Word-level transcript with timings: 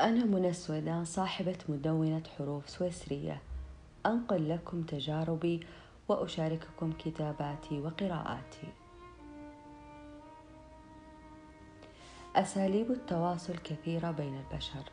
أنا 0.00 0.24
منى 0.24 0.48
السويدان 0.48 1.04
صاحبة 1.04 1.58
مدونة 1.68 2.22
حروف 2.38 2.68
سويسرية. 2.70 3.42
أنقل 4.06 4.48
لكم 4.48 4.82
تجاربي 4.82 5.60
وأشارككم 6.08 6.92
كتاباتي 6.92 7.80
وقراءاتي. 7.80 8.68
أساليب 12.36 12.90
التواصل 12.90 13.56
كثيرة 13.56 14.10
بين 14.10 14.40
البشر 14.40 14.84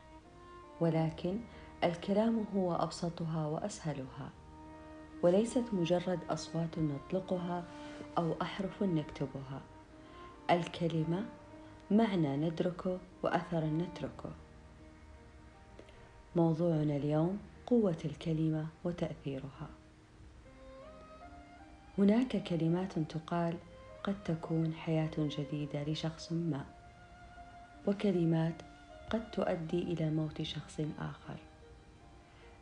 ولكن 0.79 1.39
الكلام 1.83 2.45
هو 2.55 2.75
أبسطها 2.75 3.47
وأسهلها 3.47 4.29
وليست 5.23 5.65
مجرد 5.73 6.19
أصوات 6.29 6.79
نطلقها 6.79 7.63
أو 8.17 8.35
أحرف 8.41 8.83
نكتبها. 8.83 9.61
الكلمة 10.51 11.25
معنى 11.91 12.37
ندركه 12.37 12.99
وأثرا 13.23 13.65
نتركه. 13.65 14.46
موضوعنا 16.37 16.95
اليوم 16.95 17.39
قوة 17.65 17.97
الكلمة 18.05 18.67
وتأثيرها. 18.83 19.69
هناك 21.97 22.43
كلمات 22.43 22.99
تقال 22.99 23.55
قد 24.03 24.23
تكون 24.23 24.73
حياة 24.73 25.11
جديدة 25.17 25.83
لشخص 25.83 26.31
ما، 26.31 26.65
وكلمات 27.87 28.53
قد 29.09 29.31
تؤدي 29.31 29.81
إلى 29.81 30.09
موت 30.09 30.41
شخص 30.41 30.81
آخر. 30.99 31.37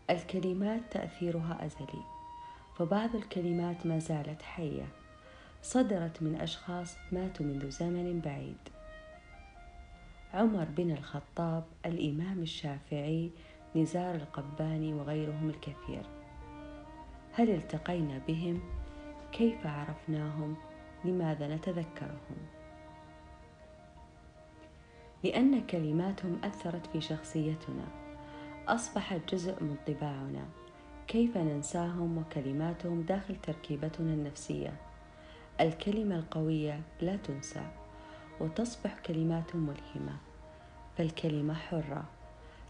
الكلمات 0.10 0.82
تأثيرها 0.92 1.66
أزلي، 1.66 2.04
فبعض 2.78 3.16
الكلمات 3.16 3.86
ما 3.86 4.00
زالت 4.00 4.42
حية، 4.42 4.88
صدرت 5.62 6.22
من 6.22 6.36
أشخاص 6.42 6.96
ماتوا 7.12 7.46
منذ 7.46 7.70
زمن 7.70 8.20
بعيد. 8.20 8.58
عمر 10.34 10.66
بن 10.78 10.92
الخطاب 10.92 11.64
الإمام 11.86 12.42
الشافعي 12.42 13.32
نزار 13.76 14.16
القباني 14.16 14.94
وغيرهم 14.94 15.50
الكثير. 15.50 16.06
هل 17.34 17.50
التقينا 17.50 18.22
بهم؟ 18.28 18.60
كيف 19.32 19.68
عرفناهم؟ 19.68 20.56
لماذا 21.06 21.56
نتذكرهم؟ 21.56 22.38
لأن 25.24 25.62
كلماتهم 25.68 26.40
أثرت 26.44 26.88
في 26.88 27.02
شخصيتنا. 27.02 27.88
اصبحت 28.68 29.36
جزء 29.36 29.64
من 29.64 29.76
طباعنا. 29.88 30.46
كيف 31.08 31.38
ننساهم 31.38 32.18
وكلماتهم 32.18 33.02
داخل 33.02 33.36
تركيبتنا 33.36 34.14
النفسية؟ 34.14 34.74
الكلمة 35.62 36.16
القوية 36.16 36.82
لا 37.02 37.16
تنسى 37.16 37.68
وتصبح 38.40 39.00
كلمات 39.00 39.56
ملهمة. 39.56 40.18
فالكلمة 40.98 41.54
حرة. 41.54 42.15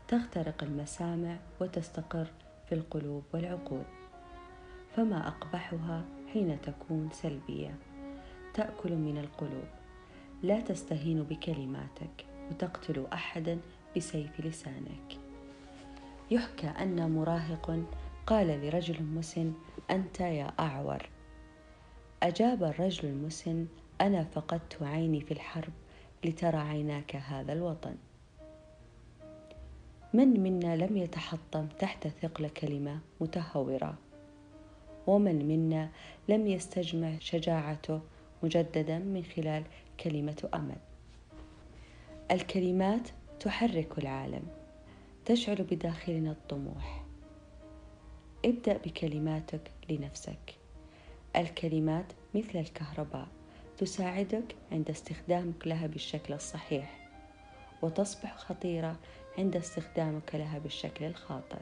تخترق 0.08 0.64
المسامع 0.64 1.38
وتستقر 1.61 2.28
في 2.70 2.75
القلوب 2.75 3.23
والعقول 3.34 3.84
فما 4.95 5.28
أقبحها 5.28 6.06
حين 6.34 6.61
تكون 6.61 7.09
سلبية. 7.11 7.75
تأكل 8.53 8.95
من 8.95 9.17
القلوب. 9.17 9.67
لا 10.44 10.59
تستهين 10.59 11.23
بكلماتك 11.23 12.26
وتقتل 12.52 13.08
احدا 13.14 13.59
بسيف 13.98 14.39
لسانك. 14.39 15.17
يحكى 16.31 16.67
أن 16.67 17.11
مراهق 17.11 17.83
قال 18.28 18.48
لرجل 18.48 19.03
مسن 19.03 19.53
أنت 19.92 20.20
يا 20.20 20.52
أعور. 20.59 21.09
أجاب 22.23 22.64
الرجل 22.64 23.09
المسن 23.09 23.67
أنا 24.02 24.23
فقدت 24.23 24.83
عيني 24.83 25.22
في 25.22 25.31
الحرب 25.31 25.73
لترى 26.26 26.58
عيناك 26.58 27.16
هذا 27.16 27.53
الوطن. 27.53 27.95
من 30.16 30.39
منا 30.39 30.75
لم 30.75 30.97
يتحطم 30.97 31.67
تحت 31.80 32.08
ثقل 32.08 32.49
كلمة 32.49 32.99
متهورة؟ 33.21 33.97
ومن 35.08 35.47
منا 35.47 35.89
لم 36.30 36.47
يستجمع 36.47 37.20
شجاعته 37.20 38.02
مجددا 38.43 38.99
من 38.99 39.23
خلال 39.23 39.64
كلمة 40.04 40.49
أمل؟ 40.54 40.77
الكلمات 42.31 43.09
تحرك 43.39 43.98
العالم 43.98 44.43
تشعل 45.25 45.55
بداخلنا 45.55 46.31
الطموح. 46.31 47.05
ابدأ 48.45 48.77
بكلماتك 48.77 49.71
لنفسك. 49.89 50.55
الكلمات 51.36 52.14
مثل 52.36 52.59
الكهرباء 52.59 53.27
تساعدك 53.77 54.55
عند 54.71 54.89
استخدامك 54.89 55.67
لها 55.67 55.87
بالشكل 55.87 56.33
الصحيح 56.33 57.09
وتصبح 57.81 58.37
خطيرة 58.37 58.95
عند 59.38 59.56
استخدامك 59.56 60.36
لها 60.36 60.60
بالشكل 60.60 61.06
الخاطئ. 61.06 61.60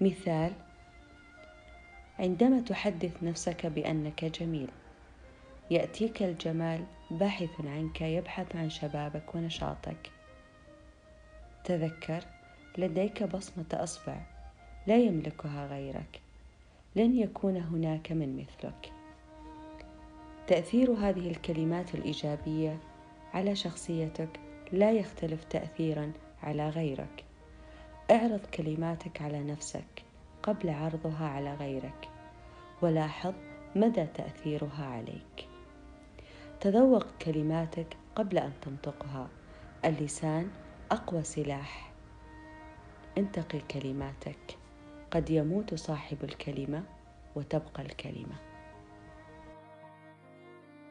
مثال 0.00 0.52
عندما 2.18 2.60
تحدث 2.60 3.22
نفسك 3.22 3.66
بأنك 3.66 4.24
جميل 4.24 4.68
يأتيك 5.70 6.22
الجمال 6.22 6.84
باحث 7.10 7.60
عنك 7.60 8.00
يبحث 8.00 8.56
عن 8.56 8.70
شبابك 8.70 9.34
ونشاطك. 9.34 10.10
تذكر 11.64 12.24
لديك 12.78 13.22
بصمة 13.22 13.66
أصبع 13.72 14.20
لا 14.86 14.96
يملكها 14.96 15.66
غيرك 15.66 16.20
لن 16.96 17.18
يكون 17.18 17.56
هناك 17.56 18.12
من 18.12 18.36
مثلك. 18.36 18.92
تأثير 20.46 20.90
هذه 20.90 21.30
الكلمات 21.30 21.94
الإيجابية 21.94 22.78
على 23.34 23.56
شخصيتك 23.56 24.40
لا 24.72 24.92
يختلف 24.92 25.44
تأثيرا 25.44 26.12
على 26.42 26.68
غيرك. 26.68 27.24
اعرض 28.10 28.40
كلماتك 28.54 29.22
على 29.22 29.44
نفسك 29.44 30.02
قبل 30.42 30.70
عرضها 30.70 31.28
على 31.28 31.54
غيرك 31.54 32.08
ولاحظ 32.82 33.34
مدى 33.76 34.06
تأثيرها 34.06 34.84
عليك. 34.84 35.48
تذوق 36.60 37.06
كلماتك 37.22 37.96
قبل 38.14 38.38
أن 38.38 38.52
تنطقها. 38.62 39.28
اللسان 39.84 40.50
أقوى 40.90 41.22
سلاح. 41.22 41.92
انتقي 43.18 43.60
كلماتك. 43.60 44.56
قد 45.10 45.30
يموت 45.30 45.74
صاحب 45.74 46.24
الكلمة 46.24 46.82
وتبقى 47.36 47.82
الكلمة. 47.82 48.49